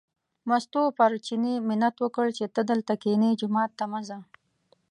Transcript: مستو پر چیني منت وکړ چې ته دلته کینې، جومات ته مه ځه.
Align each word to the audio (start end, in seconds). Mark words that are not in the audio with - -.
مستو 0.49 0.81
پر 0.97 1.11
چیني 1.25 1.53
منت 1.67 1.95
وکړ 1.99 2.27
چې 2.37 2.45
ته 2.55 2.61
دلته 2.71 2.93
کینې، 3.03 3.29
جومات 3.39 3.71
ته 3.79 3.85
مه 3.91 4.01
ځه. 4.07 4.19